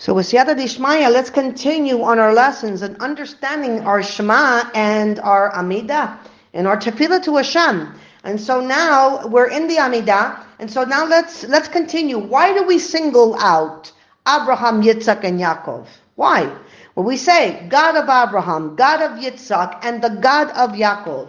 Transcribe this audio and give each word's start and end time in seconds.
So 0.00 0.14
with 0.14 0.30
Siyata 0.30 0.56
Dishmaya, 0.56 1.12
let's 1.12 1.28
continue 1.28 2.00
on 2.00 2.18
our 2.18 2.32
lessons 2.32 2.80
and 2.80 2.96
understanding 3.02 3.82
our 3.82 4.02
Shema 4.02 4.70
and 4.74 5.18
our 5.20 5.52
Amidah 5.52 6.16
and 6.54 6.66
our 6.66 6.78
Tefillah 6.78 7.22
to 7.24 7.36
Hashem. 7.36 7.92
And 8.24 8.40
so 8.40 8.62
now 8.62 9.26
we're 9.26 9.50
in 9.50 9.68
the 9.68 9.76
Amidah, 9.76 10.42
and 10.58 10.70
so 10.70 10.84
now 10.84 11.04
let's 11.04 11.44
let's 11.44 11.68
continue. 11.68 12.18
Why 12.18 12.54
do 12.54 12.64
we 12.64 12.78
single 12.78 13.34
out 13.34 13.92
Abraham, 14.26 14.82
Yitzhak, 14.82 15.22
and 15.22 15.38
Yaakov? 15.38 15.86
Why? 16.14 16.50
Well, 16.94 17.04
we 17.04 17.18
say 17.18 17.66
God 17.68 17.94
of 17.94 18.04
Abraham, 18.04 18.76
God 18.76 19.02
of 19.02 19.18
Yitzhak, 19.22 19.80
and 19.82 20.02
the 20.02 20.08
God 20.08 20.48
of 20.52 20.70
Yaakov. 20.70 21.28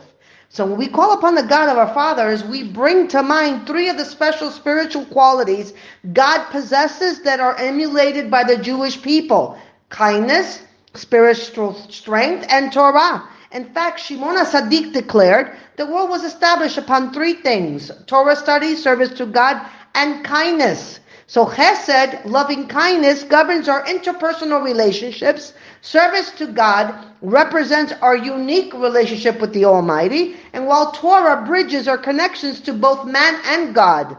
So 0.54 0.66
when 0.66 0.78
we 0.78 0.90
call 0.90 1.14
upon 1.14 1.36
the 1.36 1.44
God 1.44 1.70
of 1.70 1.78
our 1.78 1.94
fathers, 1.94 2.44
we 2.44 2.64
bring 2.64 3.08
to 3.08 3.24
mind 3.24 3.66
three 3.66 3.88
of 3.88 3.96
the 3.96 4.04
special 4.04 4.52
spiritual 4.52 5.06
qualities 5.06 5.74
God 6.12 6.44
possesses 6.52 7.22
that 7.22 7.40
are 7.40 7.56
emulated 7.56 8.30
by 8.30 8.44
the 8.44 8.58
Jewish 8.58 9.02
people. 9.02 9.58
Kindness, 9.88 10.62
spiritual 10.94 11.76
strength, 11.90 12.48
and 12.50 12.74
Torah. 12.74 13.30
In 13.54 13.74
fact, 13.74 14.02
Shimon 14.02 14.36
Sadiq 14.46 14.92
declared 14.92 15.56
the 15.78 15.86
world 15.86 16.10
was 16.10 16.26
established 16.26 16.78
upon 16.78 17.14
three 17.14 17.36
things 17.36 17.90
Torah 18.06 18.36
study, 18.36 18.76
service 18.76 19.14
to 19.20 19.28
God, 19.28 19.66
and 19.96 20.26
kindness. 20.26 21.00
So 21.28 21.46
chesed, 21.46 22.26
loving 22.26 22.68
kindness, 22.68 23.24
governs 23.24 23.70
our 23.70 23.86
interpersonal 23.86 24.62
relationships. 24.66 25.54
Service 25.82 26.30
to 26.32 26.46
God 26.46 26.94
represents 27.24 27.92
our 28.02 28.16
unique 28.16 28.72
relationship 28.74 29.42
with 29.42 29.52
the 29.52 29.66
Almighty, 29.66 30.36
and 30.54 30.68
while 30.68 30.92
Torah 30.92 31.44
bridges 31.46 31.88
our 31.88 31.98
connections 31.98 32.62
to 32.62 32.74
both 32.74 33.06
man 33.06 33.40
and 33.46 33.74
God. 33.74 34.16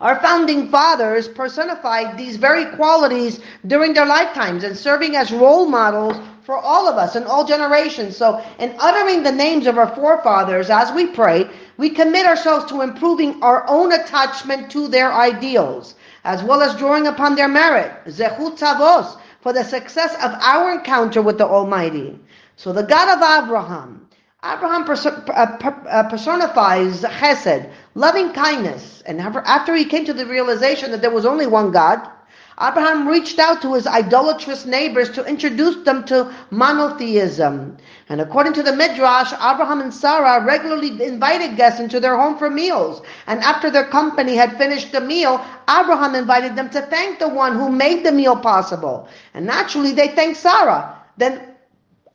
Our 0.00 0.20
founding 0.20 0.68
fathers 0.68 1.26
personified 1.26 2.16
these 2.16 2.36
very 2.36 2.66
qualities 2.76 3.40
during 3.66 3.94
their 3.94 4.06
lifetimes 4.06 4.62
and 4.62 4.76
serving 4.76 5.16
as 5.16 5.32
role 5.32 5.66
models 5.66 6.16
for 6.44 6.56
all 6.56 6.86
of 6.86 6.98
us 6.98 7.16
in 7.16 7.24
all 7.24 7.44
generations. 7.44 8.16
So, 8.16 8.44
in 8.58 8.76
uttering 8.78 9.22
the 9.22 9.32
names 9.32 9.66
of 9.66 9.78
our 9.78 9.92
forefathers 9.94 10.70
as 10.70 10.92
we 10.92 11.06
pray, 11.06 11.48
we 11.78 11.90
commit 11.90 12.26
ourselves 12.26 12.66
to 12.66 12.82
improving 12.82 13.42
our 13.42 13.66
own 13.66 13.92
attachment 13.92 14.70
to 14.72 14.86
their 14.86 15.12
ideals, 15.12 15.94
as 16.24 16.42
well 16.44 16.62
as 16.62 16.76
drawing 16.76 17.06
upon 17.08 17.34
their 17.34 17.48
merit, 17.48 17.92
zechut 18.06 18.58
avos, 18.58 19.18
for 19.44 19.52
the 19.52 19.62
success 19.62 20.14
of 20.14 20.32
our 20.40 20.72
encounter 20.72 21.20
with 21.20 21.36
the 21.36 21.44
Almighty. 21.44 22.18
So, 22.56 22.72
the 22.72 22.82
God 22.82 23.08
of 23.14 23.44
Abraham, 23.44 24.08
Abraham 24.42 24.88
uh, 24.88 25.72
uh, 25.90 26.08
personifies 26.08 27.02
chesed, 27.02 27.70
loving 27.94 28.32
kindness, 28.32 29.02
and 29.04 29.20
after 29.20 29.74
he 29.74 29.84
came 29.84 30.06
to 30.06 30.14
the 30.14 30.24
realization 30.24 30.92
that 30.92 31.02
there 31.02 31.10
was 31.10 31.26
only 31.26 31.46
one 31.46 31.72
God, 31.72 32.08
Abraham 32.60 33.08
reached 33.08 33.40
out 33.40 33.60
to 33.62 33.74
his 33.74 33.86
idolatrous 33.86 34.64
neighbors 34.64 35.10
to 35.10 35.24
introduce 35.24 35.84
them 35.84 36.04
to 36.04 36.32
monotheism. 36.50 37.76
And 38.08 38.20
according 38.20 38.52
to 38.54 38.62
the 38.62 38.74
Midrash, 38.74 39.32
Abraham 39.32 39.80
and 39.80 39.92
Sarah 39.92 40.44
regularly 40.44 41.02
invited 41.02 41.56
guests 41.56 41.80
into 41.80 41.98
their 41.98 42.16
home 42.16 42.38
for 42.38 42.50
meals. 42.50 43.02
And 43.26 43.40
after 43.40 43.70
their 43.70 43.86
company 43.86 44.36
had 44.36 44.56
finished 44.56 44.92
the 44.92 45.00
meal, 45.00 45.44
Abraham 45.68 46.14
invited 46.14 46.54
them 46.54 46.70
to 46.70 46.82
thank 46.82 47.18
the 47.18 47.28
one 47.28 47.56
who 47.56 47.70
made 47.70 48.04
the 48.04 48.12
meal 48.12 48.36
possible. 48.36 49.08
And 49.34 49.46
naturally, 49.46 49.92
they 49.92 50.08
thanked 50.08 50.38
Sarah. 50.38 50.96
Then 51.16 51.40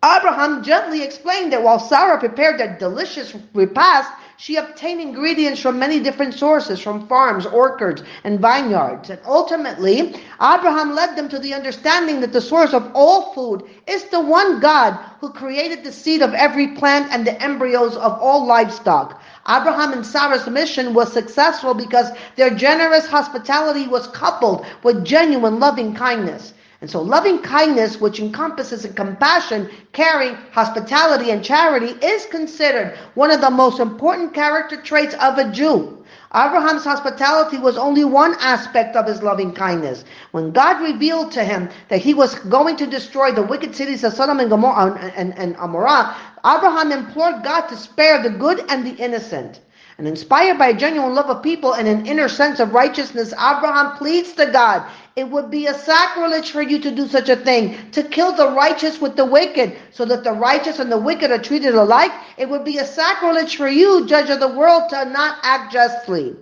Abraham 0.04 0.64
gently 0.64 1.04
explained 1.04 1.52
that 1.52 1.62
while 1.62 1.80
Sarah 1.80 2.18
prepared 2.18 2.62
a 2.62 2.78
delicious 2.80 3.36
repast, 3.54 4.10
she 4.42 4.56
obtained 4.56 5.02
ingredients 5.02 5.60
from 5.60 5.78
many 5.78 6.00
different 6.00 6.34
sources, 6.34 6.80
from 6.80 7.06
farms, 7.10 7.46
orchards, 7.46 8.04
and 8.24 8.40
vineyards. 8.40 9.10
And 9.10 9.20
ultimately, 9.26 10.16
Abraham 10.42 10.96
led 10.96 11.18
them 11.18 11.28
to 11.28 11.40
the 11.40 11.54
understanding 11.54 12.22
that 12.22 12.32
the 12.32 12.40
source 12.40 12.74
of 12.74 12.90
all 12.94 13.34
food 13.34 13.64
is 13.86 14.06
the 14.06 14.22
one 14.22 14.62
God 14.62 14.98
who 15.20 15.34
created 15.34 15.84
the 15.84 15.92
seed 15.92 16.22
of 16.22 16.34
every 16.34 16.70
plant 16.70 17.12
and 17.12 17.28
the 17.28 17.42
embryos 17.42 17.98
of 17.98 18.14
all 18.14 18.46
livestock. 18.46 19.22
Abraham 19.46 19.92
and 19.92 20.06
Sarah's 20.06 20.48
mission 20.48 20.94
was 20.94 21.12
successful 21.12 21.74
because 21.74 22.10
their 22.38 22.50
generous 22.50 23.08
hospitality 23.08 23.90
was 23.90 24.08
coupled 24.08 24.66
with 24.84 25.04
genuine 25.04 25.60
loving 25.60 25.94
kindness. 25.94 26.54
And 26.82 26.90
so 26.90 27.02
loving 27.02 27.40
kindness, 27.40 28.00
which 28.00 28.22
encompasses 28.22 28.86
compassion, 28.96 29.70
caring, 29.92 30.36
hospitality, 30.52 31.32
and 31.32 31.44
charity, 31.44 31.94
is 32.06 32.26
considered 32.28 32.98
one 33.16 33.32
of 33.32 33.42
the 33.42 33.50
most 33.50 33.82
important 33.82 34.34
character 34.34 34.82
traits 34.82 35.14
of 35.16 35.38
a 35.38 35.52
Jew. 35.52 35.98
Abraham's 36.34 36.86
hospitality 36.86 37.58
was 37.58 37.78
only 37.78 38.06
one 38.06 38.36
aspect 38.40 38.96
of 38.96 39.08
his 39.08 39.22
loving 39.22 39.52
kindness. 39.52 40.06
When 40.32 40.52
God 40.52 40.82
revealed 40.82 41.32
to 41.34 41.44
him 41.44 41.70
that 41.90 42.00
he 42.00 42.14
was 42.14 42.36
going 42.36 42.78
to 42.78 42.88
destroy 42.88 43.32
the 43.34 43.42
wicked 43.44 43.76
cities 43.76 44.04
of 44.06 44.14
Sodom 44.14 44.40
and 44.40 44.50
Gomorrah 44.50 44.94
and, 44.94 45.14
and, 45.16 45.38
and 45.38 45.56
Amorah, 45.58 46.16
Abraham 46.46 46.92
implored 46.94 47.44
God 47.44 47.68
to 47.68 47.76
spare 47.76 48.24
the 48.24 48.30
good 48.30 48.64
and 48.70 48.86
the 48.86 48.96
innocent. 49.04 49.60
And 50.00 50.08
inspired 50.08 50.58
by 50.58 50.70
a 50.70 50.74
genuine 50.74 51.14
love 51.14 51.30
of 51.30 51.44
people 51.44 51.74
and 51.74 51.86
an 51.86 52.06
inner 52.06 52.30
sense 52.30 52.62
of 52.62 52.74
righteousness, 52.74 53.34
Abraham 53.34 53.98
pleads 53.98 54.32
to 54.34 54.46
God 54.46 54.90
it 55.20 55.30
would 55.30 55.52
be 55.52 55.68
a 55.68 55.74
sacrilege 55.74 56.52
for 56.52 56.62
you 56.62 56.80
to 56.80 56.92
do 56.92 57.06
such 57.06 57.28
a 57.28 57.36
thing, 57.36 57.92
to 57.92 58.04
kill 58.04 58.32
the 58.32 58.52
righteous 58.52 59.02
with 59.02 59.18
the 59.18 59.26
wicked, 59.26 59.78
so 59.92 60.06
that 60.06 60.24
the 60.24 60.32
righteous 60.32 60.80
and 60.80 60.90
the 60.90 60.98
wicked 60.98 61.32
are 61.32 61.38
treated 61.38 61.76
alike. 61.76 62.14
It 62.38 62.48
would 62.48 62.64
be 62.64 62.78
a 62.78 62.86
sacrilege 62.86 63.58
for 63.58 63.68
you, 63.68 64.08
judge 64.08 64.30
of 64.30 64.40
the 64.40 64.48
world, 64.48 64.90
to 64.92 65.04
not 65.04 65.40
act 65.44 65.74
justly. 65.74 66.38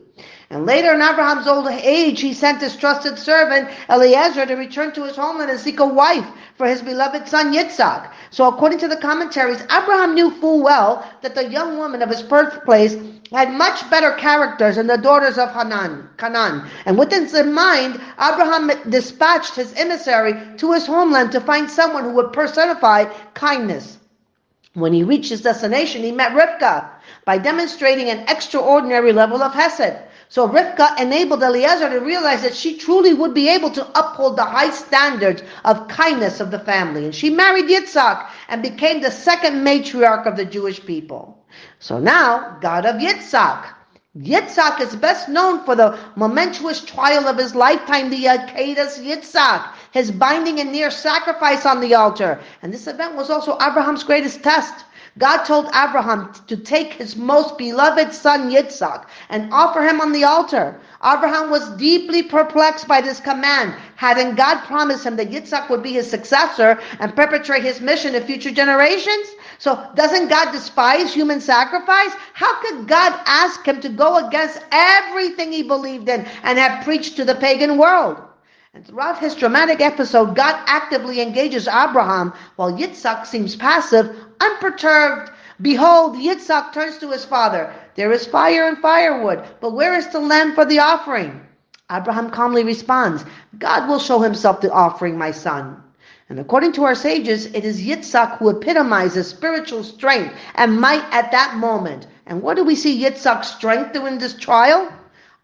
And 0.49 0.65
later 0.65 0.93
in 0.93 1.01
Abraham's 1.01 1.45
old 1.45 1.67
age, 1.67 2.21
he 2.21 2.33
sent 2.33 2.61
his 2.61 2.77
trusted 2.77 3.19
servant 3.19 3.67
Eliezer 3.89 4.45
to 4.45 4.55
return 4.55 4.93
to 4.93 5.03
his 5.03 5.17
homeland 5.17 5.51
and 5.51 5.59
seek 5.59 5.81
a 5.81 5.85
wife 5.85 6.25
for 6.55 6.65
his 6.65 6.81
beloved 6.81 7.27
son 7.27 7.53
Yitzhak. 7.53 8.13
So 8.29 8.47
according 8.47 8.79
to 8.79 8.87
the 8.87 8.95
commentaries, 8.95 9.61
Abraham 9.63 10.15
knew 10.15 10.31
full 10.31 10.63
well 10.63 11.05
that 11.21 11.35
the 11.35 11.49
young 11.49 11.77
woman 11.77 12.01
of 12.01 12.09
his 12.09 12.23
birthplace 12.23 12.95
had 13.33 13.51
much 13.51 13.89
better 13.89 14.13
characters 14.13 14.77
than 14.77 14.87
the 14.87 14.97
daughters 14.97 15.37
of 15.37 15.51
Hanan, 15.51 16.09
Canaan. 16.17 16.69
And 16.85 16.97
with 16.97 17.09
this 17.09 17.33
in 17.33 17.51
mind, 17.51 17.99
Abraham 18.13 18.71
dispatched 18.89 19.55
his 19.55 19.73
emissary 19.73 20.33
to 20.59 20.71
his 20.71 20.85
homeland 20.85 21.33
to 21.33 21.41
find 21.41 21.69
someone 21.69 22.05
who 22.05 22.11
would 22.11 22.31
personify 22.31 23.03
kindness. 23.33 23.97
When 24.75 24.93
he 24.93 25.03
reached 25.03 25.31
his 25.31 25.41
destination, 25.41 26.03
he 26.03 26.11
met 26.13 26.31
Rivka 26.31 26.89
by 27.25 27.37
demonstrating 27.37 28.09
an 28.09 28.19
extraordinary 28.29 29.11
level 29.11 29.41
of 29.41 29.53
hesed. 29.53 29.97
So 30.29 30.47
Rivka 30.47 30.99
enabled 30.99 31.41
Eliezer 31.41 31.89
to 31.89 31.99
realize 31.99 32.41
that 32.41 32.55
she 32.55 32.77
truly 32.77 33.13
would 33.13 33.33
be 33.33 33.47
able 33.47 33.69
to 33.71 33.87
uphold 33.97 34.35
the 34.35 34.43
high 34.43 34.71
standards 34.71 35.41
of 35.63 35.87
kindness 35.87 36.41
of 36.41 36.51
the 36.51 36.59
family. 36.59 37.05
And 37.05 37.15
she 37.15 37.29
married 37.29 37.65
Yitzhak 37.65 38.29
and 38.49 38.61
became 38.61 39.01
the 39.01 39.11
second 39.11 39.65
matriarch 39.65 40.25
of 40.25 40.35
the 40.35 40.45
Jewish 40.45 40.85
people. 40.85 41.45
So 41.79 41.97
now, 41.97 42.57
God 42.61 42.85
of 42.85 42.97
Yitzhak. 42.97 43.73
Yitzhak 44.17 44.81
is 44.81 44.95
best 44.95 45.29
known 45.29 45.63
for 45.63 45.75
the 45.75 45.97
momentous 46.15 46.83
trial 46.83 47.27
of 47.27 47.37
his 47.37 47.53
lifetime, 47.53 48.09
the 48.09 48.25
Akedas 48.25 48.99
Yitzhak, 48.99 49.73
his 49.91 50.11
binding 50.11 50.59
and 50.59 50.71
near 50.71 50.89
sacrifice 50.89 51.65
on 51.65 51.79
the 51.79 51.93
altar. 51.93 52.39
And 52.63 52.73
this 52.73 52.87
event 52.87 53.15
was 53.15 53.29
also 53.29 53.53
Abraham's 53.55 54.03
greatest 54.03 54.43
test. 54.43 54.85
God 55.17 55.43
told 55.45 55.67
Abraham 55.67 56.31
to 56.47 56.57
take 56.57 56.93
his 56.93 57.15
most 57.15 57.57
beloved 57.57 58.13
son 58.13 58.51
Yitzhak 58.51 59.05
and 59.29 59.51
offer 59.51 59.81
him 59.81 59.99
on 59.99 60.11
the 60.11 60.23
altar. 60.23 60.79
Abraham 61.03 61.49
was 61.49 61.69
deeply 61.77 62.23
perplexed 62.23 62.87
by 62.87 63.01
this 63.01 63.19
command. 63.19 63.73
Hadn't 63.95 64.35
God 64.35 64.63
promised 64.65 65.05
him 65.05 65.15
that 65.15 65.31
Yitzhak 65.31 65.69
would 65.69 65.81
be 65.81 65.93
his 65.93 66.09
successor 66.09 66.79
and 66.99 67.15
perpetrate 67.15 67.63
his 67.63 67.81
mission 67.81 68.13
in 68.15 68.23
future 68.23 68.51
generations? 68.51 69.27
So 69.57 69.89
doesn't 69.95 70.27
God 70.27 70.51
despise 70.51 71.13
human 71.13 71.41
sacrifice? 71.41 72.11
How 72.33 72.61
could 72.61 72.87
God 72.87 73.19
ask 73.25 73.65
him 73.65 73.81
to 73.81 73.89
go 73.89 74.27
against 74.27 74.59
everything 74.71 75.51
he 75.51 75.63
believed 75.63 76.09
in 76.09 76.25
and 76.43 76.59
have 76.59 76.83
preached 76.83 77.15
to 77.15 77.25
the 77.25 77.35
pagan 77.35 77.77
world? 77.77 78.26
And 78.77 78.85
throughout 78.85 79.17
his 79.17 79.33
dramatic 79.33 79.81
episode, 79.81 80.35
God 80.35 80.55
actively 80.67 81.19
engages 81.19 81.67
Abraham 81.67 82.31
while 82.57 82.71
Yitzhak 82.71 83.25
seems 83.25 83.55
passive, 83.55 84.15
unperturbed. 84.39 85.31
Behold, 85.59 86.15
Yitzhak 86.15 86.73
turns 86.73 86.99
to 86.99 87.09
his 87.09 87.25
father. 87.25 87.73
There 87.95 88.11
is 88.11 88.27
fire 88.27 88.67
and 88.67 88.77
firewood, 88.77 89.43
but 89.61 89.73
where 89.73 89.95
is 89.95 90.09
the 90.09 90.19
lamb 90.19 90.53
for 90.53 90.63
the 90.63 90.77
offering? 90.77 91.41
Abraham 91.91 92.29
calmly 92.29 92.63
responds, 92.63 93.25
God 93.57 93.89
will 93.89 93.97
show 93.97 94.19
himself 94.19 94.61
the 94.61 94.71
offering, 94.71 95.17
my 95.17 95.31
son. 95.31 95.81
And 96.29 96.39
according 96.39 96.73
to 96.73 96.83
our 96.83 96.93
sages, 96.93 97.47
it 97.47 97.65
is 97.65 97.81
Yitzhak 97.81 98.37
who 98.37 98.49
epitomizes 98.49 99.27
spiritual 99.27 99.83
strength 99.83 100.35
and 100.53 100.79
might 100.79 101.03
at 101.11 101.31
that 101.31 101.55
moment. 101.55 102.05
And 102.27 102.43
what 102.43 102.57
do 102.57 102.63
we 102.63 102.75
see 102.75 103.01
Yitzhak's 103.01 103.55
strength 103.55 103.93
during 103.93 104.19
this 104.19 104.35
trial? 104.35 104.93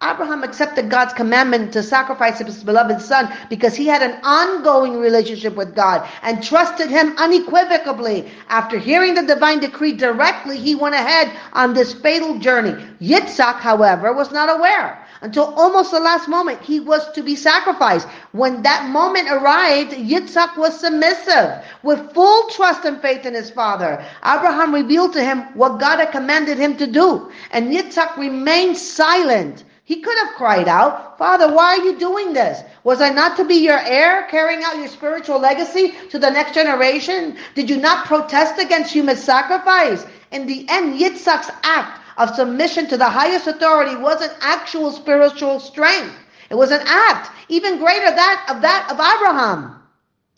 Abraham 0.04 0.44
accepted 0.44 0.90
God's 0.90 1.14
commandment 1.14 1.72
to 1.74 1.82
sacrifice 1.82 2.40
his 2.40 2.64
beloved 2.64 3.02
son 3.02 3.34
because 3.50 3.74
he 3.74 3.88
had 3.88 4.02
an 4.02 4.20
ongoing 4.24 4.98
relationship 5.00 5.56
with 5.56 5.74
God 5.74 6.08
and 6.22 6.44
trusted 6.44 6.90
him 6.90 7.16
unequivocally. 7.18 8.30
After 8.50 8.78
hearing 8.78 9.14
the 9.14 9.24
divine 9.24 9.60
decree 9.60 9.94
directly, 9.94 10.58
he 10.58 10.76
went 10.76 10.96
ahead 10.96 11.32
on 11.54 11.74
this 11.74 11.94
fatal 11.94 12.38
journey. 12.40 12.74
Yitzhak, 13.00 13.60
however, 13.60 14.12
was 14.14 14.32
not 14.32 14.50
aware 14.50 15.00
until 15.24 15.54
almost 15.56 15.92
the 15.92 16.00
last 16.00 16.28
moment 16.28 16.62
he 16.62 16.82
was 16.82 17.10
to 17.14 17.24
be 17.24 17.36
sacrificed. 17.36 18.08
When 18.34 18.62
that 18.64 18.90
moment 18.90 19.30
arrived, 19.32 19.94
Yitzhak 19.94 20.58
was 20.58 20.78
submissive 20.80 21.64
with 21.82 22.14
full 22.14 22.50
trust 22.50 22.84
and 22.84 23.02
faith 23.02 23.26
in 23.26 23.34
his 23.34 23.50
father. 23.50 24.04
Abraham 24.26 24.74
revealed 24.74 25.14
to 25.14 25.24
him 25.24 25.44
what 25.54 25.80
God 25.80 26.00
had 26.00 26.12
commanded 26.12 26.58
him 26.58 26.76
to 26.78 26.88
do, 26.88 27.32
and 27.52 27.72
Yitzhak 27.72 28.18
remained 28.18 28.78
silent. 28.78 29.64
He 29.86 30.00
could 30.00 30.18
have 30.20 30.36
cried 30.36 30.70
out, 30.70 31.18
Father, 31.18 31.54
why 31.54 31.78
are 31.78 31.84
you 31.84 32.00
doing 32.00 32.32
this? 32.32 32.62
Was 32.86 33.02
I 33.02 33.10
not 33.10 33.36
to 33.36 33.44
be 33.44 33.56
your 33.56 33.80
heir, 33.80 34.28
carrying 34.32 34.64
out 34.64 34.78
your 34.78 34.88
spiritual 34.88 35.40
legacy 35.40 35.94
to 36.10 36.18
the 36.18 36.30
next 36.30 36.54
generation? 36.54 37.36
Did 37.54 37.70
you 37.70 37.78
not 37.78 38.06
protest 38.06 38.62
against 38.62 38.94
human 38.94 39.18
sacrifice? 39.18 40.06
In 40.32 40.48
the 40.48 40.66
end, 40.70 41.00
Yitzhak's 41.00 41.52
act 41.64 42.00
of 42.18 42.34
submission 42.34 42.88
to 42.88 42.98
the 42.98 43.10
highest 43.10 43.48
authority 43.48 43.98
was 43.98 44.22
an 44.22 44.32
actual 44.40 44.90
spiritual 44.92 45.60
strength. 45.60 46.16
It 46.50 46.56
was 46.56 46.72
an 46.72 46.82
act, 46.86 47.32
even 47.50 47.80
greater 47.80 48.10
that 48.10 48.48
of 48.50 48.62
that 48.62 48.88
of 48.90 49.00
Abraham. 49.00 49.83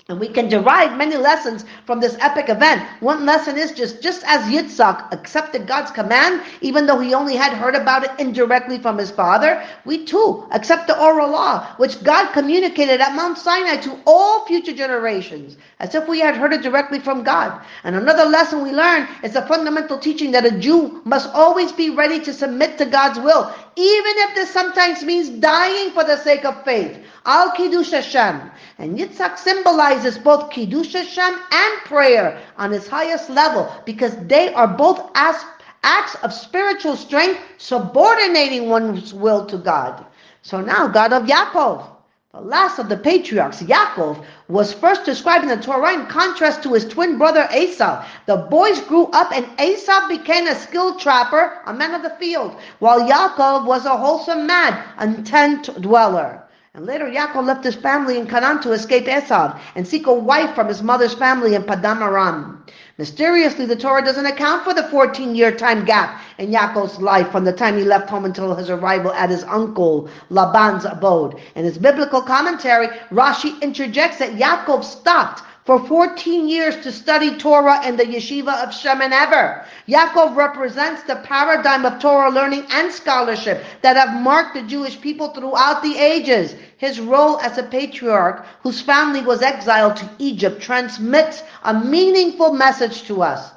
And 0.07 0.19
we 0.19 0.27
can 0.27 0.49
derive 0.49 0.95
many 0.99 1.17
lessons 1.17 1.65
from 1.87 1.99
this 1.99 2.15
epic 2.19 2.47
event. 2.47 2.83
One 2.99 3.25
lesson 3.25 3.57
is 3.57 3.71
just, 3.71 4.03
just 4.03 4.23
as 4.27 4.43
Yitzhak 4.43 5.11
accepted 5.11 5.65
God's 5.65 5.89
command, 5.89 6.43
even 6.61 6.85
though 6.85 6.99
he 6.99 7.15
only 7.15 7.35
had 7.35 7.53
heard 7.53 7.73
about 7.73 8.03
it 8.03 8.11
indirectly 8.19 8.77
from 8.77 8.99
his 8.99 9.09
father, 9.09 9.65
we 9.83 10.05
too 10.05 10.47
accept 10.51 10.85
the 10.85 11.01
oral 11.01 11.31
law, 11.31 11.73
which 11.77 12.03
God 12.03 12.33
communicated 12.33 13.01
at 13.01 13.15
Mount 13.15 13.39
Sinai 13.39 13.77
to 13.77 13.99
all 14.05 14.45
future 14.45 14.73
generations, 14.73 15.57
as 15.79 15.95
if 15.95 16.07
we 16.07 16.19
had 16.19 16.37
heard 16.37 16.53
it 16.53 16.61
directly 16.61 16.99
from 16.99 17.23
God. 17.23 17.65
And 17.83 17.95
another 17.95 18.25
lesson 18.25 18.61
we 18.61 18.73
learn 18.73 19.07
is 19.23 19.33
the 19.33 19.41
fundamental 19.41 19.97
teaching 19.97 20.29
that 20.33 20.45
a 20.45 20.51
Jew 20.51 21.01
must 21.05 21.33
always 21.33 21.71
be 21.71 21.89
ready 21.89 22.19
to 22.19 22.31
submit 22.31 22.77
to 22.77 22.85
God's 22.85 23.17
will, 23.17 23.51
even 23.75 24.13
if 24.17 24.35
this 24.35 24.51
sometimes 24.51 25.03
means 25.03 25.29
dying 25.29 25.89
for 25.93 26.03
the 26.03 26.17
sake 26.17 26.45
of 26.45 26.63
faith. 26.63 26.99
Al 27.25 27.51
Kiddush 27.51 27.91
Hashem. 27.91 28.51
And 28.77 28.97
Yitzhak 28.97 29.37
symbolizes 29.37 30.17
both 30.17 30.51
Kiddush 30.51 30.93
Hashem 30.93 31.39
and 31.51 31.81
prayer 31.85 32.41
on 32.57 32.73
its 32.73 32.87
highest 32.87 33.29
level 33.29 33.71
because 33.85 34.15
they 34.27 34.53
are 34.53 34.67
both 34.67 35.09
acts 35.15 36.15
of 36.23 36.33
spiritual 36.33 36.95
strength 36.95 37.39
subordinating 37.57 38.69
one's 38.69 39.13
will 39.13 39.45
to 39.45 39.57
God. 39.57 40.05
So 40.41 40.61
now, 40.61 40.87
God 40.87 41.13
of 41.13 41.23
Yaakov, 41.23 41.87
the 42.31 42.41
last 42.41 42.79
of 42.79 42.89
the 42.89 42.97
patriarchs, 42.97 43.61
Yaakov, 43.61 44.23
was 44.47 44.73
first 44.73 45.05
described 45.05 45.43
in 45.43 45.49
the 45.49 45.57
Torah 45.57 45.93
in 45.93 46.05
contrast 46.07 46.61
to 46.63 46.73
his 46.73 46.85
twin 46.85 47.17
brother 47.17 47.47
Esau. 47.55 48.05
The 48.25 48.37
boys 48.51 48.81
grew 48.81 49.05
up 49.07 49.31
and 49.31 49.47
Esau 49.59 50.07
became 50.09 50.45
a 50.47 50.55
skilled 50.55 50.99
trapper, 50.99 51.59
a 51.65 51.73
man 51.73 51.95
of 51.95 52.03
the 52.03 52.15
field, 52.19 52.55
while 52.79 53.07
Yaakov 53.09 53.65
was 53.65 53.85
a 53.85 53.97
wholesome 53.97 54.45
man, 54.45 54.83
a 54.97 55.23
tent 55.23 55.69
dweller. 55.81 56.44
And 56.75 56.85
later 56.85 57.05
Yaakov 57.05 57.45
left 57.45 57.63
his 57.63 57.75
family 57.75 58.17
in 58.17 58.27
Canaan 58.27 58.59
to 58.63 58.73
escape 58.73 59.07
Esau 59.07 59.57
and 59.75 59.87
seek 59.87 60.07
a 60.07 60.13
wife 60.13 60.53
from 60.55 60.67
his 60.67 60.83
mother's 60.83 61.13
family 61.13 61.55
in 61.55 61.63
Paddan 61.63 62.01
Aram. 62.01 62.65
Mysteriously, 62.97 63.65
the 63.65 63.77
Torah 63.77 64.03
doesn't 64.03 64.25
account 64.25 64.65
for 64.65 64.73
the 64.73 64.81
14-year 64.81 65.55
time 65.55 65.85
gap 65.85 66.21
in 66.37 66.51
Yaakov's 66.51 66.99
life 66.99 67.31
from 67.31 67.45
the 67.45 67.53
time 67.53 67.77
he 67.77 67.85
left 67.85 68.09
home 68.09 68.25
until 68.25 68.53
his 68.55 68.69
arrival 68.69 69.13
at 69.13 69.29
his 69.29 69.45
uncle 69.45 70.09
Laban's 70.29 70.83
abode. 70.83 71.39
In 71.55 71.63
his 71.63 71.77
biblical 71.77 72.21
commentary, 72.21 72.87
Rashi 73.09 73.57
interjects 73.61 74.19
that 74.19 74.33
Yaakov 74.33 74.83
stopped 74.83 75.43
for 75.65 75.79
14 75.87 76.47
years 76.47 76.75
to 76.83 76.91
study 76.91 77.37
Torah 77.37 77.85
in 77.87 77.97
the 77.97 78.03
yeshiva 78.03 78.63
of 78.63 78.71
Shem 78.71 79.01
and 79.01 79.11
Ever. 79.11 79.65
Yaakov 79.87 80.35
represents 80.35 81.01
the 81.03 81.15
paradigm 81.17 81.85
of 81.85 81.99
Torah 81.99 82.29
learning 82.29 82.67
and 82.69 82.91
scholarship 82.91 83.63
that 83.81 83.95
have 83.95 84.21
marked 84.21 84.53
the 84.53 84.61
Jewish 84.61 85.01
people 85.01 85.29
throughout 85.29 85.81
the 85.81 85.97
ages. 85.97 86.55
His 86.77 86.99
role 86.99 87.39
as 87.39 87.57
a 87.57 87.63
patriarch 87.63 88.45
whose 88.61 88.79
family 88.79 89.21
was 89.21 89.41
exiled 89.41 89.95
to 89.97 90.09
Egypt 90.19 90.61
transmits 90.61 91.41
a 91.63 91.73
meaningful 91.73 92.53
message 92.53 93.03
to 93.07 93.23
us. 93.23 93.54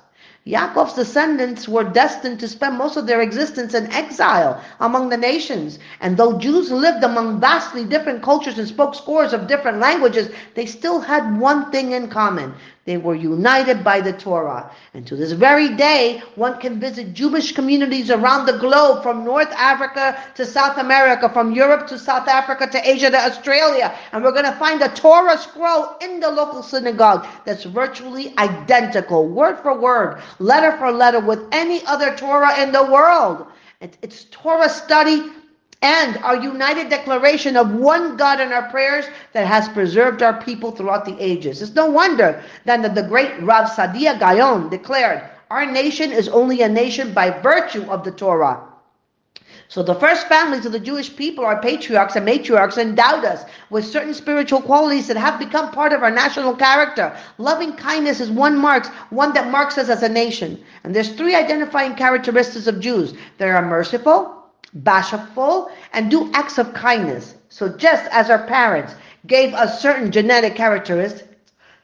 Yaakov's 0.49 0.95
descendants 0.95 1.69
were 1.69 1.85
destined 1.85 2.41
to 2.41 2.49
spend 2.49 2.79
most 2.79 2.97
of 2.97 3.07
their 3.07 3.21
existence 3.21 3.75
in 3.75 3.93
exile 3.93 4.59
among 4.81 5.11
the 5.11 5.17
nations. 5.19 5.79
And 6.01 6.17
though 6.17 6.39
Jews 6.39 6.71
lived 6.71 7.05
among 7.05 7.39
vastly 7.39 7.85
different 7.85 8.23
cultures 8.23 8.59
and 8.59 8.67
spoke 8.67 8.95
scores 8.95 9.35
of 9.35 9.47
different 9.47 9.79
languages, 9.79 10.31
they 10.55 10.65
still 10.65 11.01
had 11.01 11.39
one 11.39 11.71
thing 11.71 11.93
in 11.93 12.09
common. 12.09 12.55
They 12.89 12.97
were 12.97 13.15
united 13.15 13.85
by 13.85 14.01
the 14.01 14.15
Torah. 14.15 14.71
And 14.95 15.07
to 15.09 15.15
this 15.15 15.33
very 15.33 15.77
day, 15.77 16.23
one 16.37 16.59
can 16.59 16.81
visit 16.81 17.13
Jewish 17.13 17.53
communities 17.53 18.11
around 18.11 18.47
the 18.47 18.57
globe 18.57 19.03
from 19.03 19.27
North 19.27 19.53
Africa 19.53 20.19
to 20.37 20.47
South 20.47 20.79
America, 20.79 21.29
from 21.29 21.53
Europe 21.53 21.87
to 21.89 21.99
South 21.99 22.27
Africa 22.29 22.67
to 22.67 22.91
Asia 22.91 23.11
to 23.11 23.19
Australia. 23.19 23.95
And 24.11 24.25
we're 24.25 24.33
going 24.33 24.51
to 24.51 24.59
find 24.59 24.81
a 24.81 24.89
Torah 24.89 25.37
scroll 25.37 25.99
in 26.01 26.19
the 26.19 26.31
local 26.31 26.63
synagogue 26.63 27.27
that's 27.45 27.65
virtually 27.65 28.33
identical, 28.39 29.29
word 29.29 29.59
for 29.59 29.79
word, 29.79 30.23
letter 30.39 30.75
for 30.79 30.91
letter 30.91 31.21
with 31.21 31.47
any 31.53 31.85
other 31.85 32.17
Torah 32.17 32.59
in 32.63 32.73
the 32.73 32.85
world. 32.85 33.49
It's 33.83 34.25
Torah 34.31 34.71
study 34.71 35.31
and 35.83 36.17
our 36.19 36.37
united 36.37 36.89
declaration 36.89 37.57
of 37.57 37.73
one 37.73 38.17
God 38.17 38.41
in 38.41 38.53
our 38.53 38.69
prayers 38.71 39.05
that 39.33 39.47
has 39.47 39.69
preserved 39.69 40.23
our 40.23 40.43
people 40.43 40.73
throughout 40.73 41.05
the 41.05 41.17
ages. 41.21 41.63
It's 41.63 41.75
no 41.75 41.87
wonder 41.87 42.43
then 42.65 42.83
that 42.83 42.95
the 42.95 43.05
great 43.05 43.41
Rav 43.43 43.69
Saadia 43.71 44.19
Gaon 44.19 44.71
declared, 44.71 45.23
our 45.51 45.65
nation 45.65 46.13
is 46.13 46.29
only 46.29 46.63
a 46.63 46.69
nation 46.69 47.15
by 47.15 47.31
virtue 47.31 47.85
of 47.85 48.05
the 48.05 48.11
Torah. 48.11 48.65
So 49.71 49.83
the 49.83 49.95
first 49.95 50.29
families 50.29 50.65
of 50.65 50.73
the 50.73 50.81
Jewish 50.81 51.15
people 51.15 51.45
our 51.45 51.61
patriarchs 51.61 52.17
and 52.17 52.27
matriarchs 52.27 52.79
endowed 52.79 53.25
us 53.25 53.45
with 53.69 53.85
certain 53.85 54.15
spiritual 54.15 54.63
qualities 54.63 55.07
that 55.09 55.19
have 55.19 55.39
become 55.39 55.71
part 55.71 55.93
of 55.93 56.03
our 56.03 56.11
national 56.11 56.57
character. 56.57 57.15
Loving 57.37 57.75
kindness 57.75 58.19
is 58.21 58.31
one 58.31 58.57
marks, 58.57 58.89
one 59.11 59.35
that 59.35 59.51
marks 59.51 59.77
us 59.77 59.91
as 59.91 60.03
a 60.03 60.09
nation. 60.09 60.63
And 60.85 60.97
there's 60.97 61.11
three 61.11 61.35
identifying 61.35 61.95
characteristics 61.97 62.67
of 62.67 62.81
Jews. 62.81 63.13
They 63.37 63.51
are 63.51 63.65
merciful, 63.65 64.38
bashful, 64.75 65.71
and 65.93 66.11
do 66.11 66.31
acts 66.35 66.59
of 66.59 66.75
kindness. 66.75 67.35
So 67.49 67.69
just 67.69 68.05
as 68.11 68.31
our 68.31 68.47
parents 68.47 68.95
gave 69.27 69.55
us 69.55 69.81
certain 69.81 70.13
genetic 70.13 70.55
characteristics, 70.55 71.29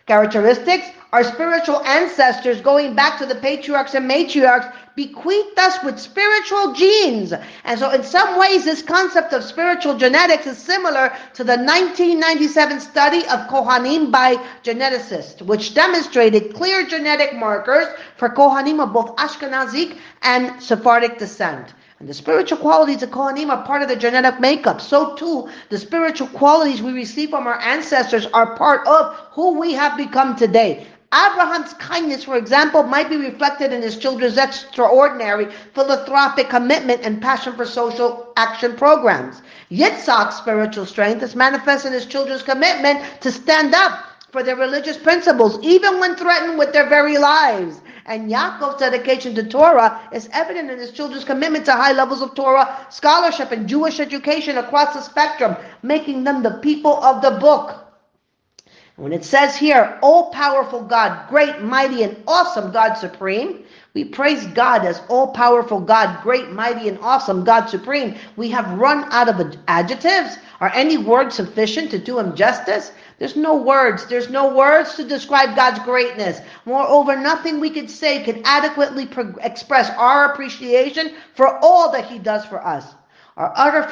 characteristics, 0.06 0.86
our 1.12 1.22
spiritual 1.22 1.80
ancestors, 1.84 2.60
going 2.60 2.96
back 2.96 3.18
to 3.18 3.26
the 3.26 3.36
patriarchs 3.36 3.94
and 3.94 4.10
matriarchs, 4.10 4.74
bequeathed 4.96 5.58
us 5.58 5.82
with 5.84 5.98
spiritual 5.98 6.72
genes. 6.72 7.32
And 7.64 7.78
so 7.78 7.90
in 7.90 8.02
some 8.02 8.38
ways, 8.38 8.64
this 8.64 8.82
concept 8.82 9.32
of 9.32 9.44
spiritual 9.44 9.96
genetics 9.96 10.46
is 10.46 10.58
similar 10.58 11.16
to 11.34 11.44
the 11.44 11.56
1997 11.56 12.80
study 12.80 13.20
of 13.28 13.46
Kohanim 13.48 14.10
by 14.10 14.34
geneticists, 14.64 15.40
which 15.40 15.74
demonstrated 15.74 16.52
clear 16.52 16.84
genetic 16.84 17.34
markers 17.36 17.86
for 18.16 18.28
Kohanim 18.28 18.82
of 18.82 18.92
both 18.92 19.14
Ashkenazic 19.16 19.96
and 20.22 20.60
Sephardic 20.60 21.18
descent. 21.18 21.74
And 22.00 22.08
the 22.08 22.14
spiritual 22.14 22.58
qualities 22.58 23.02
of 23.02 23.10
Kohanim 23.10 23.50
are 23.50 23.64
part 23.64 23.82
of 23.82 23.88
the 23.88 23.96
genetic 23.96 24.40
makeup. 24.40 24.80
So 24.80 25.14
too, 25.14 25.48
the 25.70 25.78
spiritual 25.78 26.26
qualities 26.28 26.82
we 26.82 26.92
receive 26.92 27.30
from 27.30 27.46
our 27.46 27.60
ancestors 27.60 28.26
are 28.26 28.56
part 28.56 28.86
of 28.86 29.14
who 29.30 29.58
we 29.58 29.72
have 29.74 29.96
become 29.96 30.34
today. 30.34 30.86
Abraham's 31.14 31.72
kindness, 31.74 32.24
for 32.24 32.36
example, 32.36 32.82
might 32.82 33.08
be 33.08 33.16
reflected 33.16 33.72
in 33.72 33.82
his 33.82 33.96
children's 33.96 34.36
extraordinary 34.36 35.46
philanthropic 35.72 36.48
commitment 36.48 37.02
and 37.04 37.22
passion 37.22 37.54
for 37.54 37.64
social 37.64 38.32
action 38.36 38.74
programs. 38.74 39.42
Yitzhak's 39.70 40.36
spiritual 40.36 40.86
strength 40.86 41.22
is 41.22 41.36
manifest 41.36 41.86
in 41.86 41.92
his 41.92 42.06
children's 42.06 42.42
commitment 42.42 43.00
to 43.20 43.30
stand 43.30 43.76
up 43.76 44.13
for 44.34 44.42
their 44.42 44.56
religious 44.56 44.96
principles, 44.96 45.60
even 45.62 46.00
when 46.00 46.16
threatened 46.16 46.58
with 46.58 46.72
their 46.72 46.88
very 46.88 47.18
lives. 47.18 47.80
And 48.04 48.28
Yaakov's 48.28 48.80
dedication 48.80 49.32
to 49.36 49.48
Torah 49.48 50.08
is 50.12 50.28
evident 50.32 50.72
in 50.72 50.78
his 50.80 50.90
children's 50.90 51.22
commitment 51.22 51.66
to 51.66 51.72
high 51.72 51.92
levels 51.92 52.20
of 52.20 52.34
Torah 52.34 52.84
scholarship 52.90 53.52
and 53.52 53.68
Jewish 53.68 54.00
education 54.00 54.58
across 54.58 54.92
the 54.92 55.02
spectrum, 55.02 55.54
making 55.84 56.24
them 56.24 56.42
the 56.42 56.58
people 56.62 56.96
of 57.04 57.22
the 57.22 57.38
book. 57.38 57.80
When 58.96 59.12
it 59.12 59.24
says 59.24 59.56
here, 59.56 60.00
all 60.02 60.30
powerful 60.30 60.82
God, 60.82 61.28
great, 61.28 61.60
mighty, 61.60 62.02
and 62.02 62.16
awesome 62.26 62.72
God 62.72 62.94
supreme, 62.94 63.64
we 63.94 64.04
praise 64.04 64.44
God 64.48 64.84
as 64.84 65.00
all 65.08 65.28
powerful 65.28 65.78
God, 65.78 66.24
great, 66.24 66.50
mighty, 66.50 66.88
and 66.88 66.98
awesome 66.98 67.44
God 67.44 67.66
supreme. 67.66 68.16
We 68.34 68.50
have 68.50 68.78
run 68.80 69.06
out 69.12 69.28
of 69.28 69.56
adjectives. 69.68 70.38
Are 70.60 70.72
any 70.74 70.96
words 70.96 71.36
sufficient 71.36 71.92
to 71.92 71.98
do 71.98 72.18
him 72.18 72.34
justice? 72.34 72.90
There's 73.18 73.36
no 73.36 73.56
words. 73.56 74.06
There's 74.06 74.30
no 74.30 74.54
words 74.54 74.96
to 74.96 75.04
describe 75.04 75.56
God's 75.56 75.78
greatness. 75.80 76.40
Moreover, 76.64 77.16
nothing 77.16 77.60
we 77.60 77.70
could 77.70 77.90
say 77.90 78.22
can 78.24 78.42
adequately 78.44 79.06
pro- 79.06 79.36
express 79.40 79.90
our 79.90 80.32
appreciation 80.32 81.14
for 81.34 81.58
all 81.58 81.92
that 81.92 82.06
He 82.06 82.18
does 82.18 82.44
for 82.44 82.64
us. 82.64 82.86
Our 83.36 83.52
utter 83.56 83.82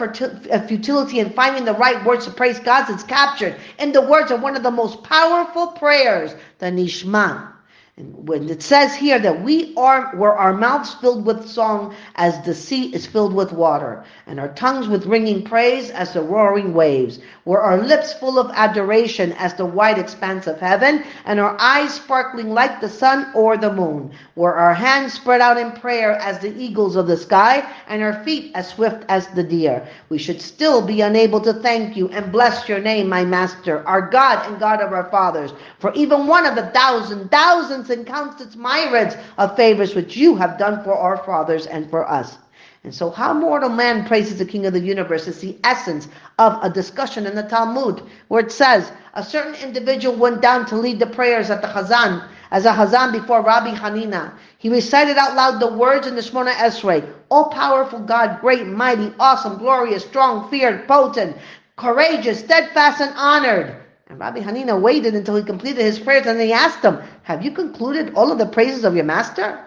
uh, 0.53 0.67
futility 0.69 1.19
in 1.19 1.31
finding 1.31 1.65
the 1.65 1.75
right 1.75 2.05
words 2.05 2.27
to 2.27 2.33
praise 2.33 2.61
God 2.61 2.89
is 2.91 3.03
captured 3.03 3.57
in 3.79 3.91
the 3.91 4.01
words 4.01 4.31
of 4.31 4.41
one 4.41 4.57
of 4.57 4.63
the 4.63 4.71
most 4.71 5.03
powerful 5.03 5.69
prayers, 5.69 6.33
the 6.59 6.67
Nishma. 6.67 7.53
And 7.97 8.27
when 8.27 8.49
it 8.49 8.63
says 8.63 8.95
here 8.95 9.19
that 9.19 9.43
we 9.43 9.75
are, 9.77 10.17
were 10.17 10.35
our 10.35 10.55
mouths 10.55 10.95
filled 10.95 11.27
with 11.27 11.47
song 11.47 11.95
as 12.15 12.43
the 12.43 12.55
sea 12.55 12.87
is 12.95 13.07
filled 13.07 13.35
with 13.35 13.53
water, 13.53 14.05
and 14.27 14.41
our 14.41 14.49
tongues 14.55 14.89
with 14.89 15.05
ringing 15.05 15.45
praise 15.45 15.91
as 15.91 16.15
the 16.15 16.23
roaring 16.23 16.73
waves, 16.73 17.19
were 17.45 17.61
our 17.61 17.79
lips 17.79 18.13
full 18.13 18.39
of 18.39 18.51
adoration 18.55 19.33
as 19.33 19.55
the 19.55 19.67
wide 19.67 19.99
expanse 19.99 20.47
of 20.47 20.61
heaven, 20.61 21.03
and 21.25 21.41
our 21.41 21.57
eyes 21.59 21.95
sparkling 21.95 22.51
like 22.51 22.81
the 22.81 22.89
sun 22.89 23.31
or 23.35 23.57
the 23.57 23.73
moon, 23.73 24.11
were 24.37 24.55
our 24.55 24.75
hands 24.75 25.13
spread 25.13 25.41
out 25.41 25.57
in 25.57 25.73
prayer 25.73 26.13
as 26.13 26.39
the 26.39 26.57
eagles 26.57 26.95
of 26.95 27.07
the 27.07 27.17
sky, 27.17 27.67
and 27.89 28.03
our 28.03 28.23
feet 28.25 28.53
as 28.55 28.69
swift 28.69 29.05
as 29.09 29.27
the 29.29 29.43
deer. 29.43 29.87
We 30.09 30.19
should 30.19 30.41
still 30.41 30.81
be 30.87 31.01
unable 31.01 31.41
to 31.41 31.53
thank 31.53 31.97
you 31.97 32.09
and 32.11 32.31
bless 32.31 32.69
your 32.69 32.79
name, 32.79 33.09
my 33.09 33.25
master, 33.25 33.87
our 33.89 34.03
God 34.03 34.47
and 34.47 34.61
God 34.61 34.81
of 34.81 34.93
our 34.93 35.11
fathers, 35.11 35.53
for 35.81 35.93
even 35.95 36.27
one 36.27 36.47
of 36.47 36.55
the 36.55 36.67
thousand, 36.69 37.31
thousands, 37.31 37.91
and 37.91 38.07
countless 38.07 38.55
myriads 38.55 39.17
of 39.39 39.57
favors 39.57 39.95
which 39.95 40.17
you 40.17 40.37
have 40.37 40.59
done 40.59 40.83
for 40.85 40.95
our 40.95 41.17
fathers 41.25 41.67
and 41.67 41.91
for 41.91 42.09
us. 42.09 42.39
And 42.85 42.93
so, 42.93 43.11
how 43.11 43.33
mortal 43.33 43.69
man 43.69 44.07
praises 44.07 44.39
the 44.39 44.45
King 44.45 44.67
of 44.67 44.73
the 44.73 44.81
universe 44.81 45.29
is 45.29 45.39
the 45.41 45.57
essence 45.63 46.09
of 46.39 46.59
a 46.65 46.69
discussion 46.71 47.27
in 47.27 47.37
the 47.37 47.45
Talmud, 47.45 48.03
where 48.27 48.45
it 48.45 48.51
says 48.51 48.91
a 49.15 49.23
certain 49.23 49.55
individual 49.55 50.17
went 50.17 50.43
down 50.43 50.67
to 50.67 50.77
lead 50.77 50.99
the 50.99 51.07
prayers 51.07 51.49
at 51.49 51.63
the 51.63 51.69
Chazan, 51.69 52.27
as 52.51 52.67
a 52.67 52.73
Chazan 52.73 53.13
before 53.13 53.41
Rabbi 53.41 53.73
Hanina. 53.77 54.33
He 54.59 54.69
recited 54.69 55.17
out 55.17 55.37
loud 55.37 55.61
the 55.61 55.73
words 55.73 56.09
in 56.09 56.17
the 56.17 56.23
Shemoneh 56.23 56.55
Esrei, 56.55 57.09
All 57.31 57.51
powerful 57.51 58.01
God, 58.01 58.41
great, 58.41 58.67
mighty, 58.67 59.13
awesome, 59.21 59.59
glorious, 59.59 60.05
strong, 60.05 60.51
feared, 60.51 60.89
potent, 60.89 61.37
courageous, 61.77 62.41
steadfast, 62.41 63.01
and 63.01 63.15
honored. 63.17 63.77
And 64.09 64.19
Rabbi 64.19 64.41
Hanina 64.41 64.81
waited 64.81 65.15
until 65.15 65.37
he 65.37 65.45
completed 65.45 65.85
his 65.85 66.01
prayers 66.01 66.27
and 66.27 66.41
he 66.41 66.53
asked 66.53 66.85
him, 66.85 67.01
Have 67.23 67.45
you 67.45 67.53
concluded 67.53 68.15
all 68.15 68.33
of 68.33 68.39
the 68.39 68.47
praises 68.47 68.85
of 68.85 68.97
your 68.97 69.05
master? 69.05 69.65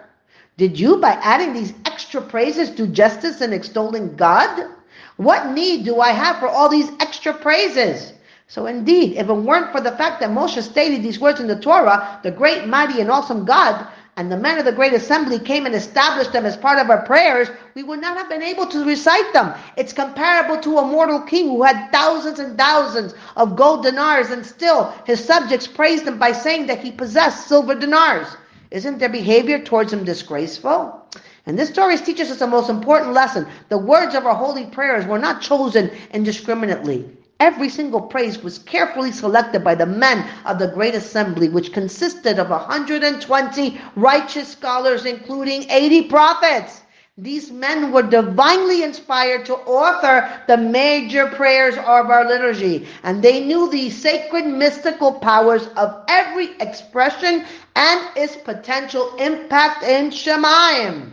Did 0.58 0.80
you, 0.80 0.96
by 0.96 1.12
adding 1.22 1.52
these 1.52 1.74
extra 1.84 2.22
praises, 2.22 2.70
do 2.70 2.86
justice 2.86 3.42
in 3.42 3.52
extolling 3.52 4.16
God? 4.16 4.70
What 5.16 5.50
need 5.52 5.84
do 5.84 6.00
I 6.00 6.12
have 6.12 6.38
for 6.38 6.48
all 6.48 6.70
these 6.70 6.90
extra 6.98 7.34
praises? 7.34 8.14
So 8.48 8.64
indeed, 8.64 9.18
if 9.18 9.28
it 9.28 9.32
weren't 9.32 9.72
for 9.72 9.82
the 9.82 9.92
fact 9.92 10.20
that 10.20 10.30
Moshe 10.30 10.62
stated 10.62 11.02
these 11.02 11.20
words 11.20 11.40
in 11.40 11.46
the 11.46 11.60
Torah, 11.60 12.20
the 12.22 12.30
great, 12.30 12.66
mighty, 12.66 13.02
and 13.02 13.10
awesome 13.10 13.44
God, 13.44 13.86
and 14.16 14.32
the 14.32 14.36
men 14.38 14.58
of 14.58 14.64
the 14.64 14.72
great 14.72 14.94
assembly 14.94 15.38
came 15.38 15.66
and 15.66 15.74
established 15.74 16.32
them 16.32 16.46
as 16.46 16.56
part 16.56 16.78
of 16.78 16.88
our 16.88 17.02
prayers, 17.04 17.50
we 17.74 17.82
would 17.82 18.00
not 18.00 18.16
have 18.16 18.30
been 18.30 18.42
able 18.42 18.66
to 18.66 18.86
recite 18.86 19.30
them. 19.34 19.52
It's 19.76 19.92
comparable 19.92 20.58
to 20.62 20.78
a 20.78 20.86
mortal 20.86 21.20
king 21.20 21.48
who 21.48 21.64
had 21.64 21.90
thousands 21.90 22.38
and 22.38 22.56
thousands 22.56 23.14
of 23.36 23.56
gold 23.56 23.82
dinars, 23.82 24.30
and 24.30 24.46
still 24.46 24.94
his 25.04 25.22
subjects 25.22 25.66
praised 25.66 26.06
him 26.06 26.18
by 26.18 26.32
saying 26.32 26.66
that 26.68 26.80
he 26.80 26.92
possessed 26.92 27.46
silver 27.46 27.74
dinars. 27.74 28.28
Isn't 28.70 28.98
their 28.98 29.08
behavior 29.08 29.58
towards 29.58 29.92
him 29.92 30.04
disgraceful? 30.04 31.06
And 31.46 31.58
this 31.58 31.68
story 31.68 31.96
teaches 31.98 32.30
us 32.30 32.38
the 32.38 32.46
most 32.46 32.68
important 32.68 33.12
lesson. 33.12 33.46
The 33.68 33.78
words 33.78 34.14
of 34.14 34.26
our 34.26 34.34
holy 34.34 34.66
prayers 34.66 35.06
were 35.06 35.18
not 35.18 35.40
chosen 35.40 35.90
indiscriminately. 36.12 37.08
Every 37.38 37.68
single 37.68 38.00
praise 38.00 38.42
was 38.42 38.58
carefully 38.58 39.12
selected 39.12 39.62
by 39.62 39.74
the 39.74 39.86
men 39.86 40.26
of 40.46 40.58
the 40.58 40.68
great 40.68 40.94
assembly, 40.94 41.48
which 41.48 41.72
consisted 41.72 42.38
of 42.38 42.48
120 42.48 43.80
righteous 43.94 44.48
scholars, 44.48 45.04
including 45.04 45.70
80 45.70 46.08
prophets. 46.08 46.80
These 47.18 47.50
men 47.50 47.92
were 47.92 48.02
divinely 48.02 48.82
inspired 48.82 49.46
to 49.46 49.54
author 49.56 50.28
the 50.46 50.58
major 50.58 51.28
prayers 51.28 51.74
of 51.78 52.10
our 52.12 52.28
liturgy, 52.28 52.86
and 53.02 53.22
they 53.22 53.40
knew 53.42 53.70
the 53.70 53.88
sacred 53.88 54.44
mystical 54.44 55.12
powers 55.12 55.66
of 55.78 56.04
every 56.08 56.50
expression 56.60 57.46
and 57.74 58.00
its 58.16 58.36
potential 58.36 59.16
impact 59.16 59.82
in 59.82 60.10
Shamayim. 60.10 61.12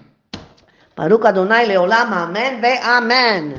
Baruch 0.95 1.24
Adonai 1.24 1.67
Leolam, 1.69 2.12
Amen 2.12 2.60
ve 2.60 2.77
Amen. 2.83 3.51